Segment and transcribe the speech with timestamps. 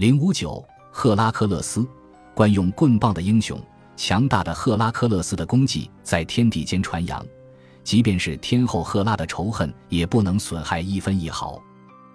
[0.00, 1.86] 零五九，赫拉克勒斯，
[2.32, 3.60] 惯用棍棒的英雄，
[3.98, 7.22] 强大的赫拉克勒斯的功绩在天地间传扬，
[7.84, 11.60] 即便是天后赫拉的仇恨也不能损害一分一毫。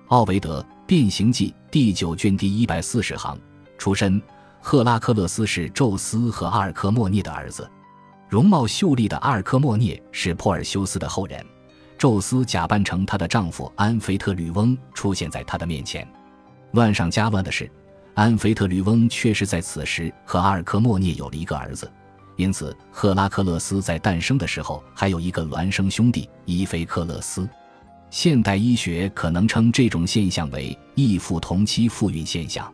[0.08, 3.40] 奥维德《变形记》第九卷第一百四十行，
[3.78, 4.20] 出身。
[4.60, 7.70] 赫拉克勒斯是宙斯和阿尔科莫涅的儿子，
[8.28, 11.46] 容貌秀丽的阿尔科莫涅是珀尔修斯的后人。
[12.00, 16.12] 宙斯假扮成他的丈夫安菲特吕翁出现在他的面前。
[16.76, 17.68] 乱上加乱的是，
[18.14, 21.92] 安菲特吕翁确实在此时和阿尔科莫涅有了一个儿子，
[22.36, 27.50] 因此赫拉克勒斯在诞生的时候还有一个孪生兄弟伊菲克勒斯。
[28.12, 32.72] 现代医学可能称这种现象为异父同妻复孕现象。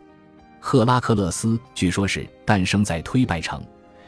[0.59, 3.63] 赫拉克勒斯据说是诞生在推拜城，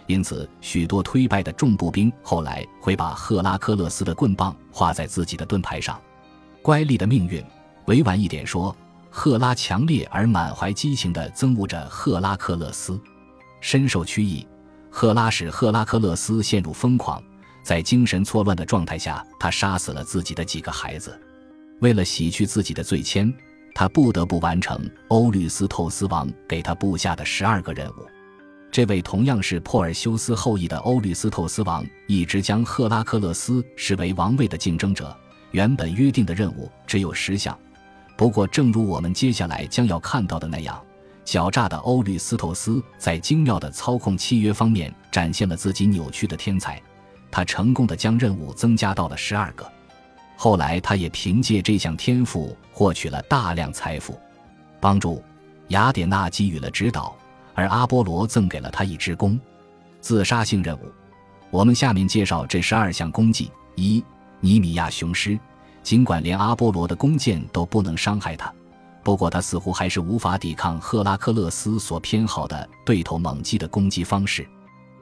[0.05, 5.99] 因此许多推拜的重步兵后来会把赫拉克勒斯的棍棒画在自己的盾牌上。
[6.61, 7.43] 乖戾的命运，
[7.85, 8.75] 委婉一点说，
[9.15, 12.99] 赫拉强烈而满怀激情地憎恶着赫拉克勒斯，
[13.61, 14.45] 深受屈意。
[14.89, 17.21] 赫拉使赫拉克勒斯陷入疯狂，
[17.61, 21.15] 在精神错乱的状态下，他杀死了自己的几个孩子，
[21.79, 23.31] 为了洗去自己的罪愆。
[23.75, 28.07] 他不得不完成欧律斯透斯王给他布下的十二个任务。
[28.71, 35.15] 这位同样是珀尔修斯后裔的欧律斯透斯王一直将赫拉克勒斯视为王位的竞争者。
[35.51, 37.55] 原本约定的任务只有十项，
[38.15, 40.81] 不过，正如我们接下来将要看到的那样，
[41.25, 46.81] 狡诈的欧律斯透斯在精妙的操控契约方面展现了自己扭曲的天才。
[47.31, 49.69] 他成功的将任务增加到了十二个。
[50.35, 54.19] 后来，他也凭借这项天赋获取了大量财富，
[54.79, 55.23] 帮助
[55.69, 57.15] 雅典娜给予了指导，
[57.55, 59.39] 而阿波罗赠给了他一只弓。
[60.01, 60.91] 自杀性任务，
[61.49, 64.03] 我们下面介绍这十二项功绩：一、
[64.39, 65.39] 尼米亚雄狮。
[65.83, 68.51] 尽管连阿波罗的弓箭都不能伤害他，
[69.03, 74.47] 不过他似乎还是无法抵抗赫拉克勒斯所偏好的对头猛击的攻击方式。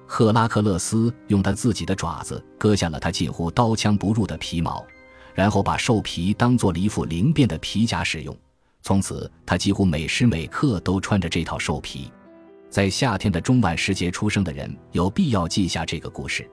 [0.08, 4.86] 赫拉克勒斯用他自己的爪子割下了他近乎刀枪不入的皮毛。
[5.34, 8.38] 然后把兽皮当做了一副灵便的皮甲使用，
[8.82, 12.12] 从此他几乎每时每刻都穿着这套兽皮。
[12.70, 16.46] 在夏天的中晚时节出生的人有必要记下这个故事，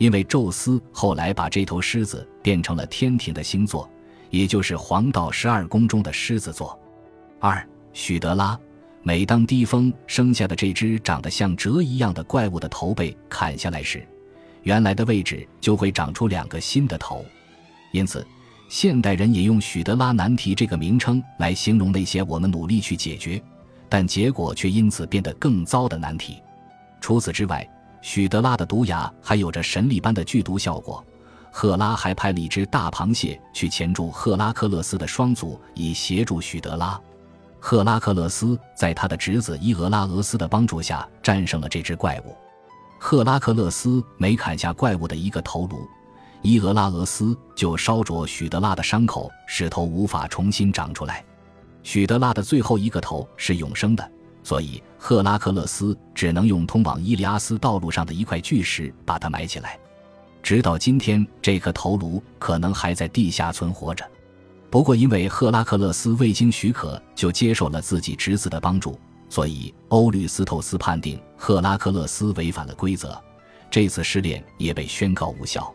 [0.00, 3.86] 因为宙斯后来把这头狮子变成了天庭的星座，
[4.30, 6.76] 也就是黄道十二宫中的狮子座。
[7.38, 7.62] 二
[7.92, 8.58] 许德拉，
[9.02, 14.02] 每当低风生下的这只长得像蛇一样的怪物的头被砍下来时，
[14.62, 17.22] 原来的位置就会长出两个新的头。
[17.92, 18.26] 因此，
[18.70, 23.42] 现代人也用“许德拉难题”这个名称来形容那些我们努力去解决，
[23.86, 26.38] 但结果却因此变得更糟的难题。
[27.02, 27.68] 除此之外，
[28.02, 31.04] 许德拉的毒牙还有着神力般的剧毒效果。
[31.52, 36.98] 赫拉还派了一只大螃蟹去钳住赫拉克勒斯的双足，以协助许德拉。
[37.58, 42.36] 赫拉克勒斯在他的侄子伊俄拉俄斯的帮助下战胜了这只怪物。
[42.98, 45.86] 赫拉克勒斯每砍下怪物的一个头颅。
[46.42, 51.24] 伊俄拉俄斯就烧灼许德拉的伤口，使头无法重新长出来。
[51.82, 54.10] 许德拉的最后一个头是永生的，
[54.42, 59.78] 所以赫拉克勒斯只能用通往伊利阿斯道路上的一块巨石把它埋起来。
[60.42, 64.04] 直到今天，这颗头颅可能还在地下存活着。
[64.70, 68.98] 不过，因为赫拉克勒斯未经许可就接受了自己侄子的帮助，
[69.28, 73.20] 所以欧律斯透斯判定赫拉克勒斯违反了规则，
[73.70, 75.72] 这次试炼也被宣告无效。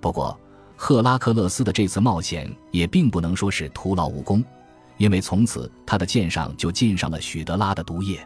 [0.00, 0.38] 不过，
[0.76, 4.44] 赫拉克勒斯的这次冒险也并不能说是徒劳无功，
[4.96, 8.24] 因为从此他的剑上就浸上了许德拉的毒液。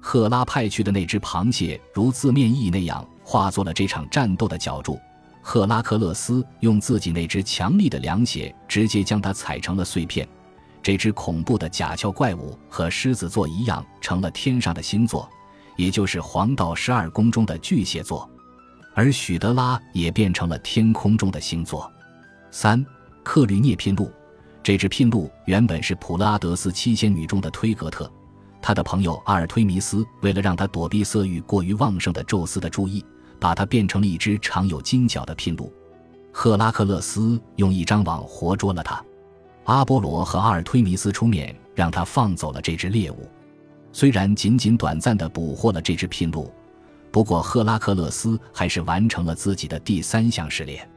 [0.00, 4.98] 赫拉派去的那只螃蟹，如字面意义那样，化作了这场战斗的脚注。
[5.42, 10.26] 赫拉克勒斯用自己那只强力的凉鞋，直接将它踩成了碎片。
[10.82, 15.28] 这只恐怖的甲壳怪物和狮子座一样，成了天上的星座，
[15.76, 18.28] 也就是黄道十二宫中的巨蟹座。
[18.94, 21.90] 而许德拉也变成了天空中的星座。
[22.50, 22.84] 三
[23.22, 24.10] 克吕涅聘路，
[24.62, 28.10] 这只聘鹿原本是普勒阿德斯七仙女中的推格特，
[28.60, 33.04] 他的朋友阿尔忒弥斯为了让他躲避色欲过于旺盛的宙斯的注意，
[33.38, 35.72] 把它变成了一只长有金角的聘鹿。
[36.32, 39.02] 赫拉克勒斯用一张网活捉了他，
[39.64, 43.28] 阿波罗和阿尔忒弥斯出面让他放走了这只猎物。
[43.92, 46.52] 虽然仅仅短暂地捕获了这只聘鹿。
[47.10, 50.88] 不过，赫拉克勒斯还是完成了自己的第三项试炼。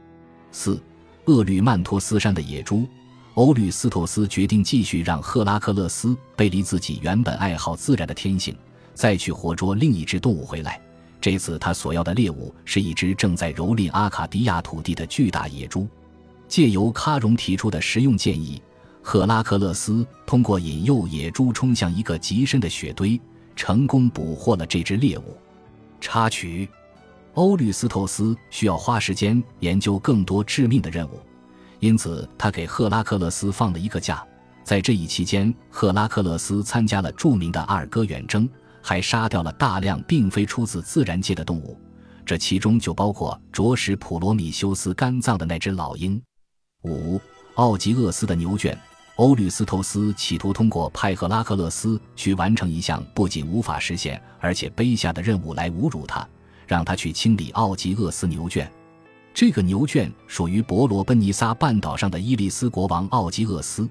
[0.52, 0.80] 四，
[1.24, 2.86] 厄律曼托斯山的野猪，
[3.34, 8.56] 欧律斯托斯决定继续让赫拉克勒斯背离自己原本爱好自然的天性，
[8.94, 10.80] 再去活捉另一只动物回来。
[11.20, 15.88] 这次他所要的猎物是一只正在蹂躏阿卡迪亚土地的巨大野猪。
[16.46, 18.62] 借由喀戎提出的实用建议，
[19.02, 23.20] 赫拉克勒斯通过引诱野猪冲向一个极深的雪堆，
[23.56, 25.36] 成功捕获了这只猎物。
[26.00, 26.68] 插曲：
[27.32, 31.18] 欧律斯透斯需要花时间研究更多致命的任务，
[31.84, 34.26] 因此他给赫拉克勒斯放了一个假。
[34.64, 38.48] 在这一期间，赫拉克勒斯参加了著名的阿尔戈远征，
[38.80, 41.78] 还杀掉了大量并非出自自然界的动物，
[42.24, 46.18] 这其中就包括啄食普罗米修斯肝脏的那只老鹰。
[46.84, 47.20] 五
[47.56, 48.74] 奥吉厄斯的牛圈，
[49.16, 56.26] 欧律斯托斯企图通过派赫拉克勒斯去完成一项不仅无法实现，而且卑下的任务来侮辱他，
[56.66, 58.72] 让他去清理奥吉厄斯牛圈。
[59.34, 63.88] 这个牛圈属于伯罗奔尼撒半岛上的伊利斯国王奥吉厄斯。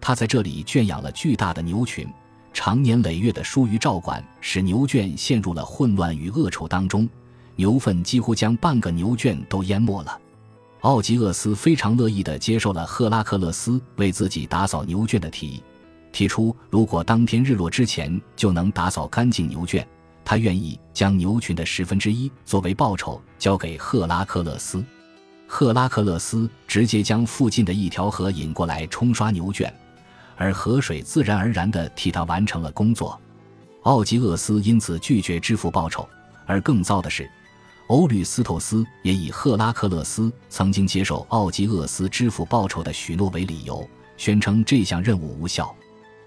[0.00, 2.06] 他在这里圈养了巨大的牛群，
[2.52, 7.08] 长年累月的疏于照管，使牛圈陷入了混乱与恶臭当中，
[7.56, 10.16] 牛粪几乎将半个牛圈都淹没了。
[10.82, 15.62] 奥吉厄斯非常乐意地接受了赫拉克勒斯为自己打扫牛圈的提议，
[16.12, 19.84] 提出如果当天日落之前就能打扫干净牛圈，
[20.24, 24.84] 他愿意将牛群的十分之一作为报酬交给赫拉克勒斯。
[25.46, 29.72] 赫拉克勒斯直接将附近的一条河引过来冲刷牛圈。
[30.36, 33.16] 而河水自然而然地替他完成了工作，
[33.82, 36.08] 奥吉厄斯因此拒绝支付报酬。
[36.44, 37.30] 而更糟的是，
[37.86, 45.72] 欧律斯托斯也以赫拉克勒斯曾经接受奥吉厄斯支付报酬的许诺为理由，宣称这项任务无效。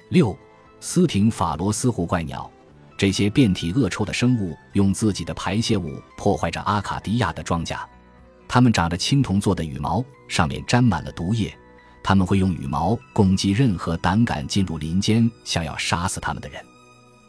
[0.07, 0.33] 六，
[0.79, 2.49] 斯廷法罗斯湖怪鸟，
[2.97, 7.77] 这些遍体恶臭的生物用自己的排泄物破坏着阿卡迪亚的庄稼，
[8.47, 11.55] 它们长着青铜做的羽毛，上面沾满了毒液。
[12.03, 16.59] 他们会用羽毛攻击任何胆敢进入林间想要杀死他们的人。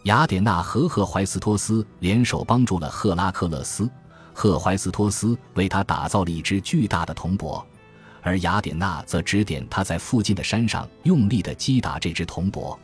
[0.05, 3.91] 雅典娜和赫怀斯托斯联手帮助了赫拉克勒斯，
[4.33, 7.67] 赫怀斯托斯为他打造了一只巨大的铜钵，
[8.23, 12.79] 而雅典娜则指点他在附近的山上用力地击打这只铜钵。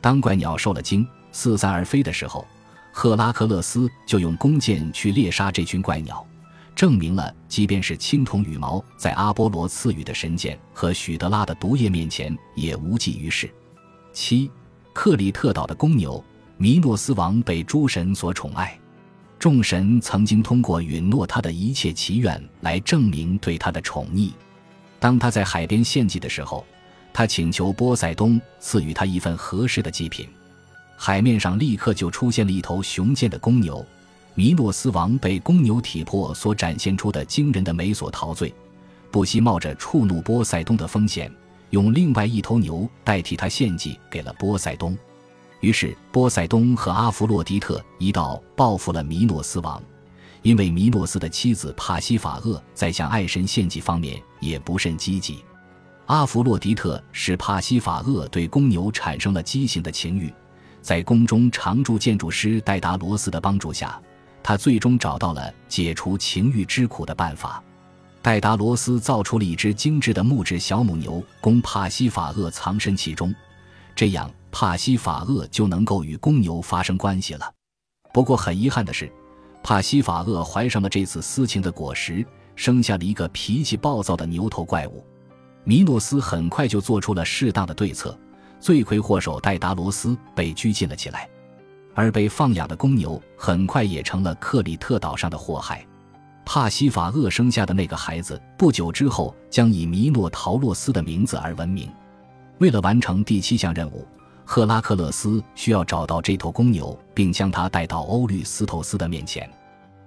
[0.00, 2.46] 当怪鸟受了惊，四散而飞的时候，
[2.92, 6.26] 赫拉克勒斯就用弓箭去猎杀这群怪鸟。
[6.74, 13.50] 证明了，即便是青铜羽毛，在阿波罗赐予的神箭和许德拉的毒液面前也无济于事。
[14.12, 14.50] 七，
[14.94, 16.22] 克里特岛的公牛
[16.56, 18.78] 弥诺斯王被诸神所宠爱，
[19.38, 24.32] 众神曾经通过允诺他的一切祈愿来证明对他的宠溺。
[24.98, 26.64] 当他在海边献祭的时候，
[27.12, 30.26] 他请求波塞冬赐予他一份合适的祭品，
[31.02, 33.82] 海面上立刻就出现了一头雄健的公牛。
[34.34, 38.52] 弥诺斯王被公牛体魄所展现出的惊人的美所陶醉，
[39.10, 41.32] 不惜冒着触怒波塞冬的风险，
[41.70, 44.94] 用另外一头牛代替他献祭给了波塞冬。
[45.60, 49.82] 于是，波塞冬和阿弗洛狄特一道报复了弥诺斯王，
[50.42, 55.38] 因为弥诺斯的妻子帕西法厄在向爱神献祭方面也不甚积极。
[56.04, 60.30] 阿弗洛狄特使帕西法厄对公牛产生了畸形的情欲，
[60.82, 64.00] 在宫中常驻建筑师戴达罗斯的帮助下。
[64.42, 67.62] 他最终找到了解除情欲之苦的办法。
[68.22, 73.34] 戴达罗斯造出了一只精致的木质小母牛，供帕西法厄藏身其中，
[73.94, 77.52] 这样帕西法厄就能够与公牛发生关系了。
[78.12, 79.12] 不过很遗憾的是，
[79.62, 82.26] 帕西法厄怀上了这次私情的果实，
[82.56, 85.04] 生下了一个脾气暴躁的牛头怪物。
[85.64, 88.18] 米诺斯很快就做出了适当的对策，
[88.60, 91.28] 罪魁祸首戴达罗斯被拘禁了起来。
[91.94, 95.84] 而被放养的公牛很快也成了克里特岛上的祸害。
[96.44, 101.90] 帕西法厄生下的那个孩子不久之后将以米诺陶洛斯的名字而闻名。
[102.58, 104.06] 为了完成第七项任务，
[104.44, 109.48] 赫拉克勒斯需要找到这头公牛，并将它带到欧律斯托斯的面前。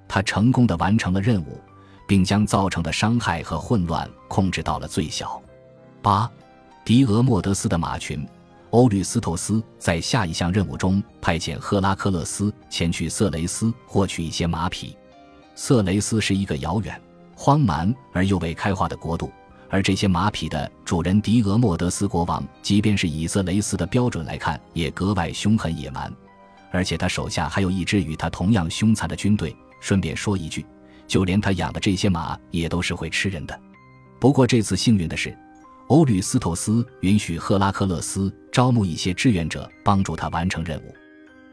[0.08, 1.60] 他成功的完成了任务，
[2.08, 5.42] 并将造成的伤害和混乱控制到了最小。
[6.02, 6.30] 八，
[6.84, 8.26] 迪俄莫德斯的马群。
[8.74, 14.98] 欧律斯托斯在下一项任务中派遣赫拉克勒斯前去色雷斯获取一些马匹。
[15.54, 17.00] 色雷斯是一个遥远、
[17.36, 19.32] 荒蛮而又未开化的国度，
[19.70, 26.12] 而这些马匹的主人迪俄莫德斯国王，即便是以色雷斯的标准来看，也格外凶狠野蛮。
[26.72, 29.56] 而且他手下还有一支与他同样凶残的军队。
[29.80, 30.66] 顺便说一句，
[31.06, 33.60] 就连他养的这些马也都是会吃人的。
[34.20, 35.38] 不过这次幸运的是。
[35.94, 40.96] 欧律斯托斯允许赫拉克勒斯招募一些志愿者帮助他完成任务。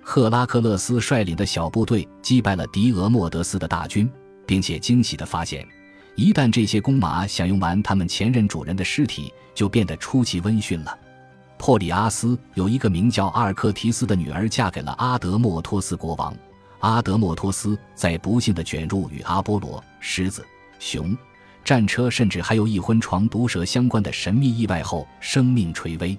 [0.02, 4.10] 赫拉克勒斯率领的小部队击败了迪俄莫德斯的大军，
[4.46, 5.68] 并且惊喜地发现，
[6.14, 10.98] 一旦这些公马享用完他们前任主人的尸体，就变得出奇温驯了。
[11.58, 16.34] 珀里阿斯有一个名叫阿尔克提斯的女儿，嫁给了阿德莫托斯国王。
[16.78, 20.42] 阿德莫托斯在不幸地卷入与阿波罗、狮子、
[20.78, 21.14] 熊。
[21.64, 26.18] 战车，甚至还有一婚床毒蛇相关的神秘意外后，生命垂危。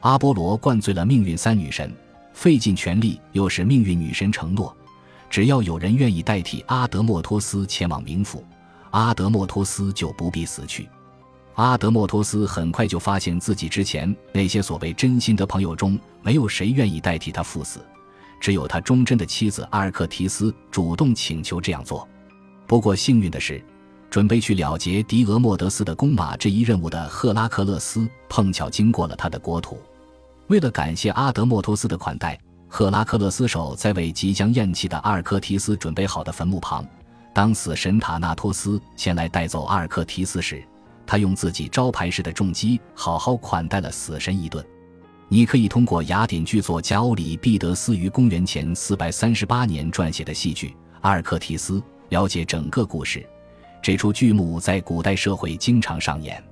[0.00, 1.94] 阿波罗灌醉了命运三女神，
[2.32, 4.76] 费尽全力，又使命运女神承诺，
[5.30, 8.44] 只要有人愿意代替阿德莫托斯前往冥府，
[8.90, 10.88] 阿德莫托斯就不必死去。
[11.54, 17.78] 阿德莫托斯很快就发现自己之前那些所谓真心的朋友中，没有谁愿意代替他赴死，
[18.40, 22.08] 只有他忠贞的妻子阿尔克提斯主动请求这样做。
[22.66, 23.62] 不过幸运的是，
[24.12, 29.80] 准备去了结狄俄莫德斯的弓马这一任务的赫拉克勒斯碰巧经过了他的国土。
[30.48, 32.38] 为了感谢阿德莫托斯的款待，
[32.68, 36.86] 赫拉克勒斯守在为即将咽气的阿尔克提斯准备好的坟墓旁。
[37.32, 40.62] 当死神塔纳托斯前来带走阿尔克提斯时，
[41.06, 44.62] 他用自己招牌式的重击好好款待了死神一顿。
[45.26, 50.68] 你可以通过雅典剧作家欧里庇得斯于公元前四百三十八年撰写的戏剧
[51.00, 53.26] 《阿尔克提斯》了解整个故事。
[53.82, 56.42] 这出剧目在古代社会经常上演。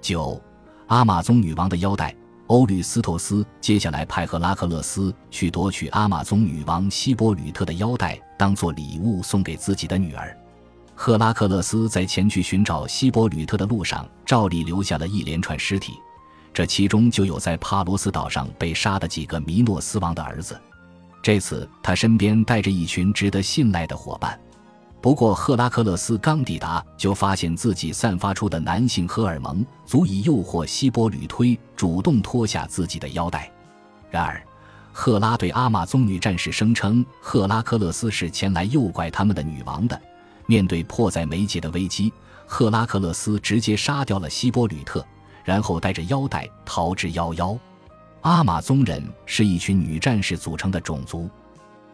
[0.00, 0.42] 九，
[0.88, 2.14] 阿玛宗女王的腰带。
[2.48, 10.36] 欧律斯托斯接下来派赫拉克勒斯去夺取阿玛宗女王希波吕特的腰带，当做礼物送给自己的女儿。
[10.94, 15.94] 赫拉克勒斯在前去寻找希波吕特的路上，照例留下了一连串尸体，
[16.52, 20.60] 这其中就有在帕罗斯岛上被杀的几个弥诺斯王的儿子。
[21.22, 24.38] 这次他身边带着一群值得信赖的伙伴。
[25.04, 33.52] 不过，赫拉克勒斯刚抵达，就发现自己散发出的男性荷尔蒙足以诱惑希波吕推主动脱下自己的腰带。
[34.10, 34.42] 然而，
[34.94, 40.00] 赫拉对阿玛宗女战士声称，赫拉克勒斯是前来诱拐他们的女王的。
[40.46, 42.10] 面对迫在眉睫的危机，
[42.46, 45.06] 赫拉克勒斯直接杀掉了希波吕特，
[45.44, 47.58] 然后带着腰带逃之夭夭。
[48.22, 51.28] 阿玛宗人是一群女战士组成的种族，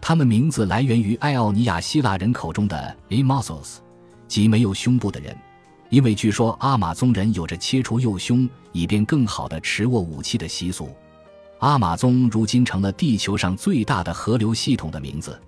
[0.00, 3.80] 他们名字来源于爱奥尼亚希腊人口中的 a m o s o s
[4.26, 5.36] 即没有胸部的人，
[5.88, 10.88] 因为据说阿玛宗人有着切除右胸以便更好的持握武器的习俗。
[11.58, 15.38] 阿玛宗如今成了地球上最大的河流系统的名字。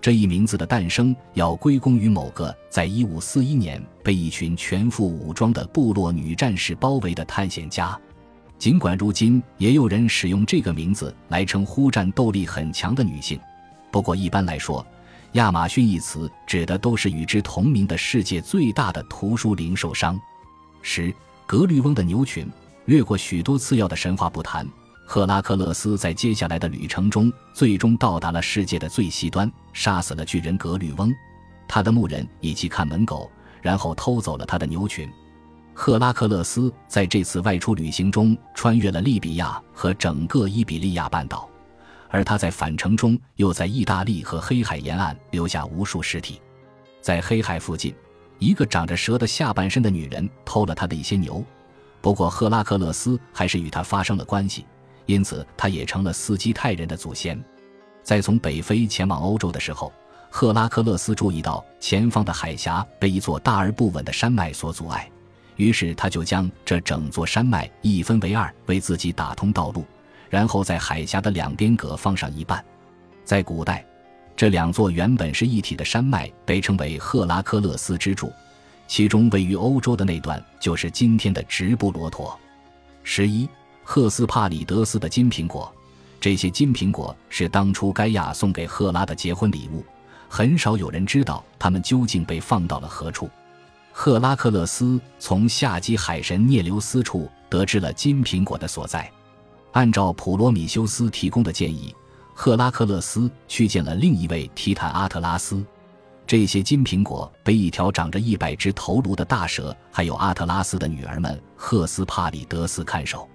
[0.00, 7.98] 这一名字的诞生要归功于某个在1541年被一群全副武装的部落女战士包围的探险家。
[8.58, 13.38] 尽管如今也有人使用这个名字来称呼战斗力很强的女性，
[13.90, 14.86] 不过一般来说，
[15.32, 20.18] 亚马逊一词指的都是与之同名的世界最大的图书零售商。
[20.82, 21.14] 十
[21.46, 22.50] 格律翁的牛群，
[22.86, 24.66] 略过许多次要的神话不谈。
[25.06, 31.10] 赫拉克勒斯在接下来的旅程中，最终到达了世界的最西端，杀死了巨人格律翁、
[31.66, 33.30] 他的牧人以及看门狗，
[33.62, 35.10] 然后偷走了他的牛群。
[35.72, 41.48] 赫拉克勒斯在这次外出旅行中，穿越了利比亚和整个伊比利亚半岛，
[42.10, 46.40] 而他在返程中又在意大利和黑海沿岸留下无数尸体。
[47.00, 47.94] 在黑海附近，
[48.38, 51.44] 一个长着蛇的下半身的女人偷了他的一些牛，
[52.00, 54.66] 不过赫拉克勒斯还是与他发生了关系。
[55.06, 57.42] 因此，他也成了斯基泰人的祖先。
[58.02, 59.90] 在从北非前往欧洲的时候，
[60.30, 65.10] 赫拉克勒斯注意到前方的海峡被一座大而不稳的山脉所阻碍，
[65.56, 69.82] 于是他就将这整座山脉一分为二，为自己打通道路，
[70.28, 72.64] 然后在海峡的两边各放上一半。
[73.24, 73.84] 在古代，
[74.36, 78.32] 这两座原本是一体的山脉被称为赫拉克勒斯之柱，
[78.86, 82.38] 其中位于欧洲的那段就是今天的直布罗陀。
[83.02, 83.48] 十一。
[83.90, 85.74] 赫斯帕里德斯的金苹果，
[86.20, 89.82] 这些金苹果是当初盖亚送给赫拉的结婚礼物。
[90.28, 93.30] 很少有人知道它们究竟被放到了何处。
[93.90, 99.10] 赫拉克勒斯从夏季海神涅留斯处得知了金苹果的所在。
[99.72, 101.94] 按照普罗米修斯提供的建议，
[102.34, 105.64] 赫拉克勒斯去见了另一位提坦阿特拉斯。
[106.26, 113.26] 这些金苹果被一条长着一百只头颅的大蛇，还有阿特拉斯的女儿们赫斯帕里德斯看守。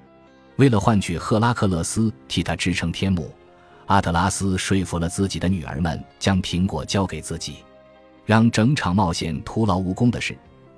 [0.58, 3.34] 为了换取赫拉克勒斯替他支撑天幕，
[3.88, 7.58] 阿特拉斯说服了自己的女儿们将苹果交给自己。
[8.26, 10.38] 让整场冒险徒劳无功的是，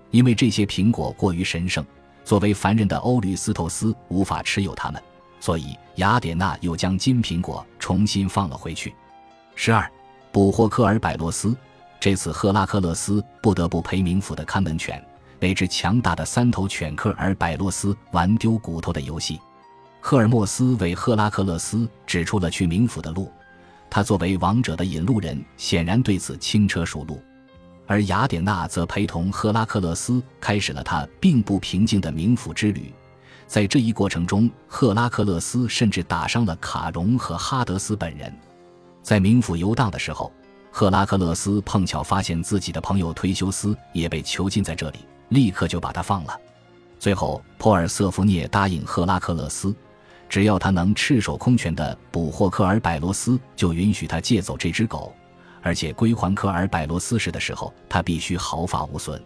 [0.10, 1.86] 因为这些苹果过于神圣，
[2.24, 5.04] 作为凡人的欧律斯透斯无法持有它们，
[5.46, 8.96] 所以雅典娜又将金苹果重新放了回去。
[9.54, 9.88] 十二，
[10.32, 11.56] 捕获科尔百洛斯。
[12.00, 15.00] 这次赫拉克勒斯不得不陪冥府的看门犬
[15.40, 19.40] 那只强大的三头犬科尔百洛斯玩丢骨头的游戏。
[20.02, 23.32] 赫尔墨斯为赫拉克勒斯指出了去冥府的路，
[23.88, 27.22] 他作为王者的引路人，显然对此轻车熟路。
[27.86, 32.92] 而雅典娜则陪同赫拉克勒斯开始了他并不平静的冥府之旅。
[33.48, 38.34] 在这一过程中，赫拉克勒斯甚至打伤了卡戎和哈德斯本人。
[39.02, 40.32] 在冥府游荡的时候，
[40.72, 45.00] 赫拉克勒斯碰巧发现自己的朋友忒修斯也被囚禁在这里，
[45.30, 46.38] 立刻就把他放了。
[47.00, 49.74] 最后，珀尔瑟福涅答应赫拉克勒斯，
[50.28, 55.14] 只要他能赤手空拳地捕获科尔百罗斯，就允许他借走这只狗，
[55.62, 59.24] 而且归还科尔百罗斯时的时候，他必须毫发无损。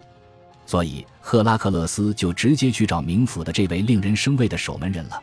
[0.69, 5.19] 所以，赫拉克勒斯就直接去找冥府的这位令人生畏的守门人了。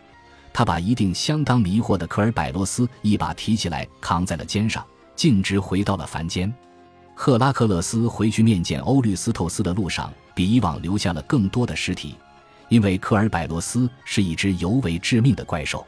[0.52, 4.84] 他把一定相当迷惑的科尔百罗斯一把提起来，扛在了肩上，
[5.14, 6.52] 径直回到了凡间。
[7.14, 12.16] 赫拉克勒斯回去面见欧律斯透斯的路上，比以往留下了更多的尸体。
[12.68, 15.86] 因为科尔百罗斯是一只尤为致命的怪兽，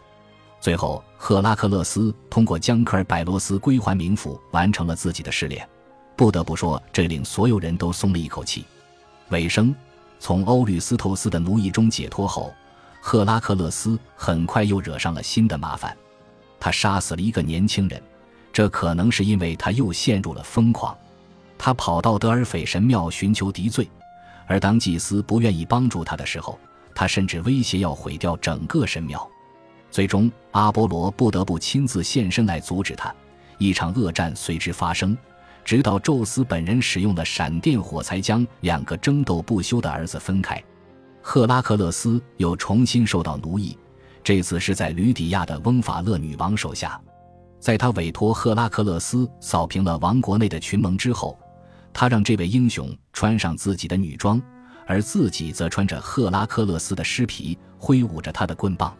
[0.60, 5.68] 最后赫拉克勒斯通过将科尔百罗斯归还冥府，完成了自己的试炼。
[6.14, 8.64] 不得不说，这令所有人都松了一口气。
[9.30, 9.74] 尾声，
[10.18, 12.52] 从欧律斯透斯的奴役中解脱后，
[13.00, 15.96] 赫拉克勒斯很快又惹上了新的麻烦。
[16.60, 18.02] 他杀死了一个年轻人，
[18.52, 20.96] 这可能是因为他又陷入了疯狂。
[21.56, 23.88] 他跑到德尔斐神庙寻求敌罪，
[24.46, 26.58] 而当祭司不愿意帮助他的时候。
[26.94, 29.24] 他甚至威胁要毁掉整个神庙，
[29.88, 33.14] 最终阿波罗不得不亲自现身来阻止他。
[33.56, 35.16] 一场恶战随之发生，
[35.68, 40.58] 直到宙斯本人使用了闪电火才将两个争斗不休的儿子分开。
[41.20, 43.76] 赫拉克勒斯又重新受到奴役，
[44.24, 46.98] 这次是在吕底亚的翁法勒女王手下。
[47.60, 51.38] 在他委托赫拉克勒斯扫平了王国内的群盟之后，
[51.92, 54.40] 他让这位英雄穿上自己的女装。
[54.86, 58.96] 而自己则穿着赫拉克勒斯的尸皮，挥舞着他的棍棒。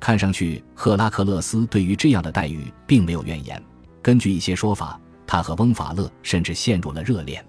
[0.00, 3.62] 看上去，赫拉克勒斯对于这样的待遇并没有怨言。
[4.02, 5.00] 根据一些说法，
[5.30, 7.40] 他和翁法勒甚至陷入了热恋。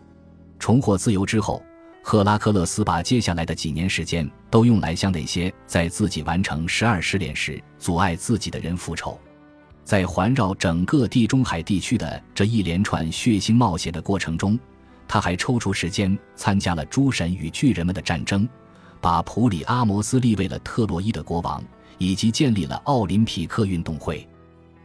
[0.60, 1.64] 重获自由之后，
[2.04, 9.20] 赫拉克勒斯把接下来的几年时间都用来向那些在自己完成十二试炼时阻碍自己的人复仇。
[9.84, 14.60] 在环绕整个地中海地区的这一连串血腥冒险的过程中。
[15.08, 18.48] 他还抽出时间参加了诸神与巨人们的战争，
[19.02, 21.62] 把普里阿摩斯立为了特洛伊的国王，
[21.98, 24.26] 以及建立了奥林匹克运动会。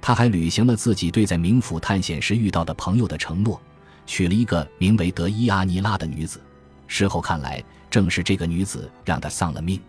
[0.06, 3.60] 他还履行了自己对在冥府探险时遇到的朋友的承诺，
[4.06, 6.40] 娶了一个名为德伊阿尼拉的女子。
[6.86, 9.80] 事后看来，正是这个女子让他丧了命。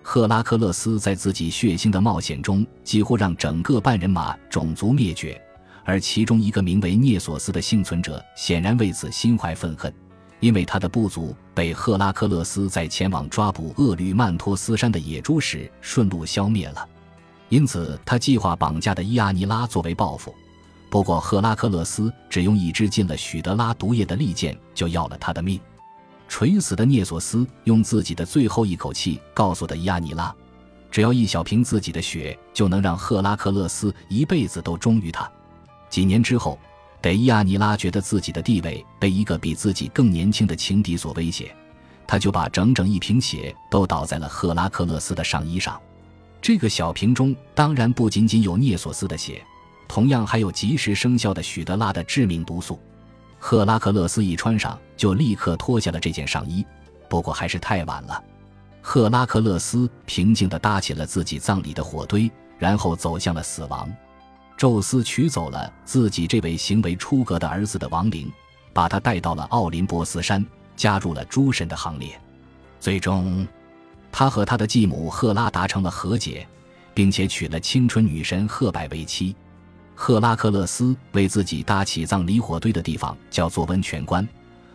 [0.00, 5.38] 赫拉克勒斯在自己血腥的冒险中，几乎让整个半人马种族灭绝。
[5.84, 9.92] 而其中一个名为涅索斯的幸存者显然为此心怀愤恨，
[10.38, 16.88] 因为他的部族被赫拉克勒斯在前往抓捕厄吕曼托斯山的野猪时顺路消灭了，
[17.50, 20.34] 因此他计划绑架的伊阿尼拉作为报复。
[20.88, 25.60] 不过赫拉克勒斯只用一支进了许德拉毒液的利剑就要了他的命。
[26.28, 30.34] 垂死的涅索斯用自己的最后一口气告诉的伊阿尼拉，
[30.90, 35.30] 只要一小瓶自己的血，就能让赫拉克勒斯一辈子都忠于他。
[35.88, 36.56] 几年之后，
[37.02, 41.52] 得伊亚尼拉觉得自己的地位被一个比自己更年轻的情敌所威胁，
[42.06, 45.80] 他就把整整一瓶血都倒在了赫拉克勒斯的上衣上。
[46.42, 49.44] 这个小瓶中当然不仅仅有涅索斯的血，
[49.86, 52.78] 同样还有及时生效的许德拉的致命毒素。
[53.38, 56.64] 赫拉克勒斯一穿上，就立刻脱下了这件上衣，
[57.08, 58.22] 不过还是太晚了。
[58.82, 63.90] 赫拉克勒斯平静地搭起了自己葬礼的火堆，然后走向了死亡。
[64.56, 68.30] 宙斯取走了自己这位行为出格的儿子的亡灵，
[68.72, 70.44] 把他带到了奥林波斯山，
[70.76, 72.18] 加入了诸神的行列。
[72.78, 73.46] 最终，
[74.12, 76.46] 他和他的继母赫拉达成了和解，
[76.92, 79.34] 并且娶了青春女神赫柏为妻。
[79.94, 84.26] 赫拉克勒斯为自己搭起葬礼火堆的地方叫做温泉关，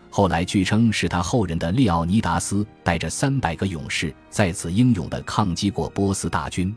[0.08, 6.74] 后来据称是他后人的利奥尼达斯带着三百个勇士在此英勇地抗击过波斯大军。